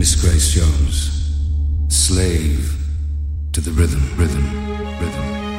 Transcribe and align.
Miss 0.00 0.14
Grace 0.14 0.54
Jones, 0.54 1.36
slave 1.88 2.74
to 3.52 3.60
the 3.60 3.70
rhythm, 3.70 4.00
rhythm, 4.16 4.46
rhythm. 4.98 5.49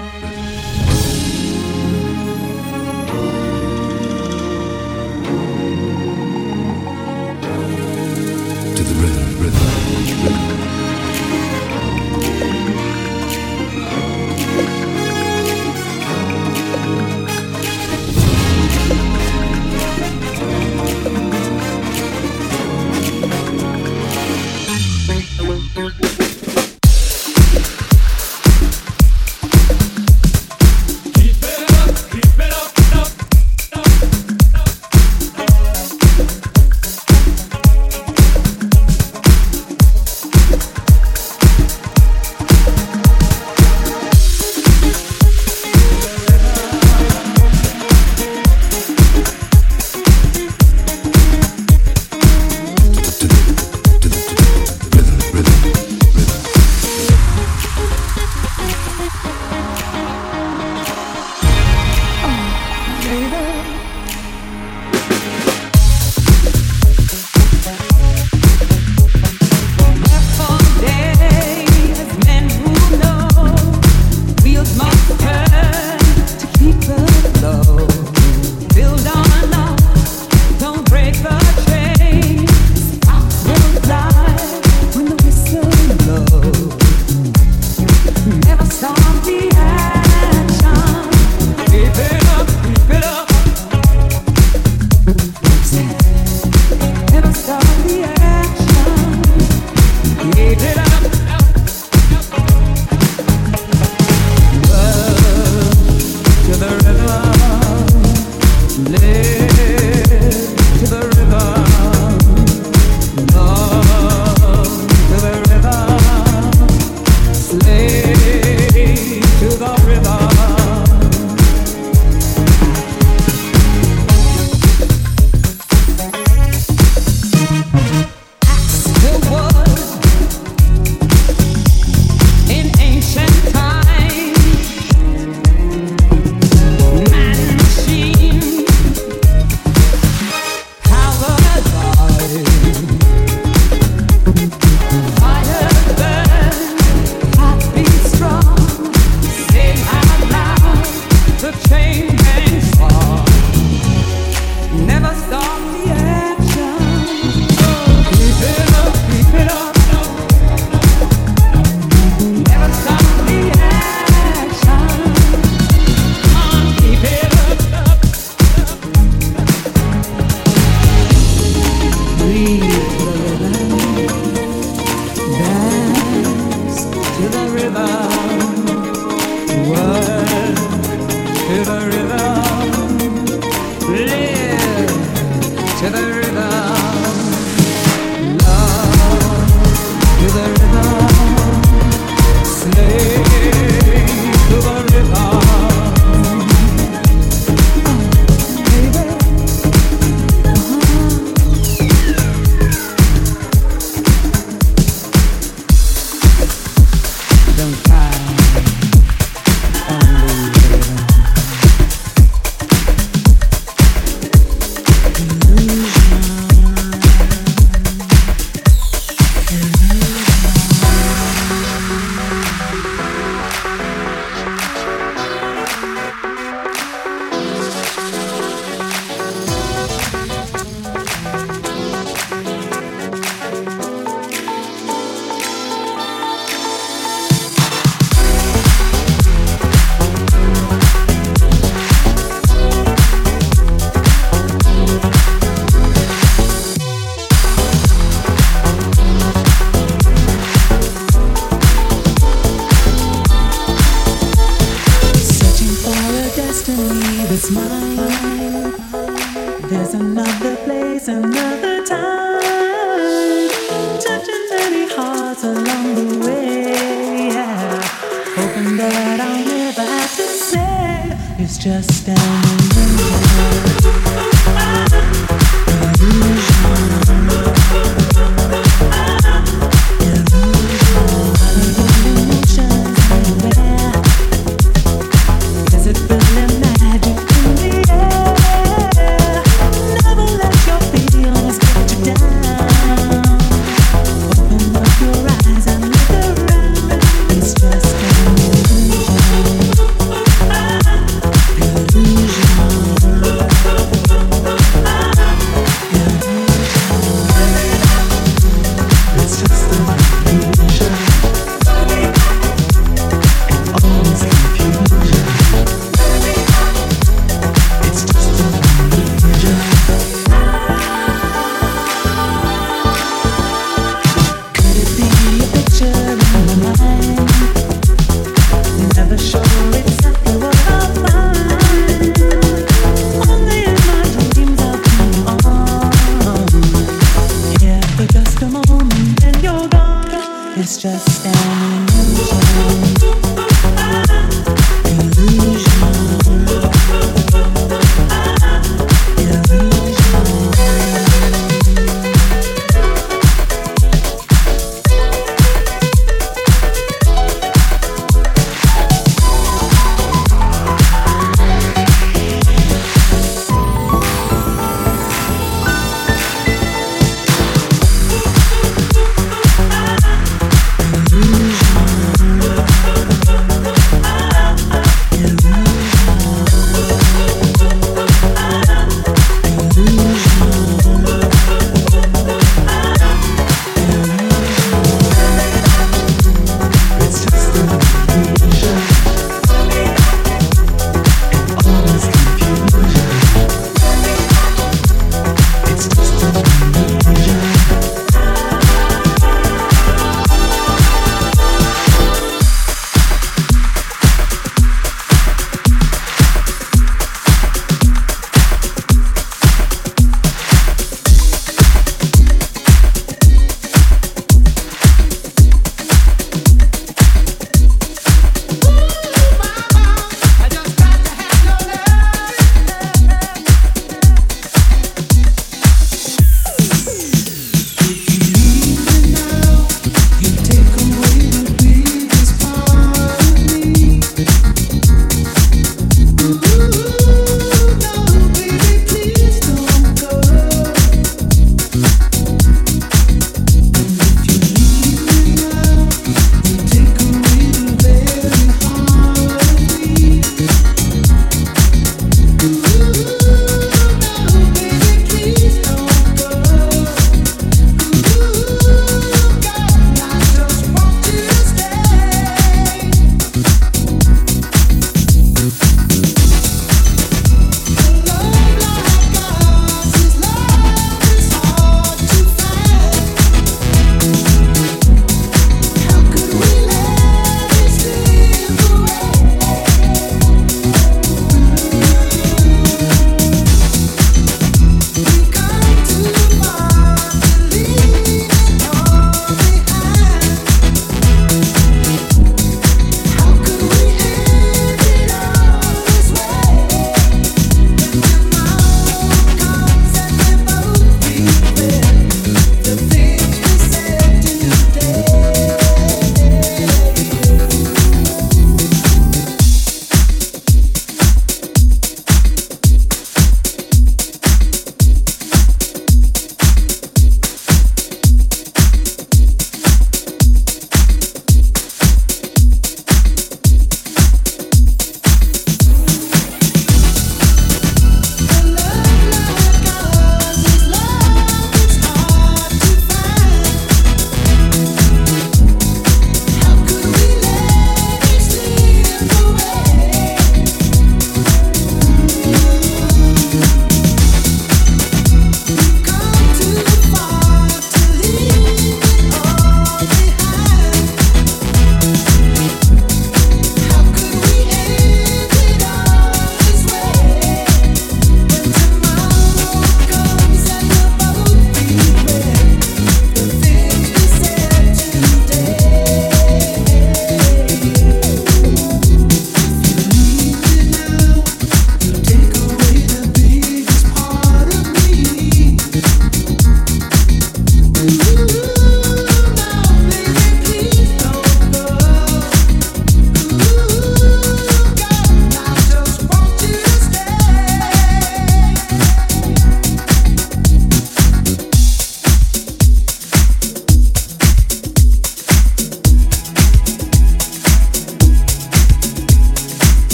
to 185.82 185.90
the 185.90 186.11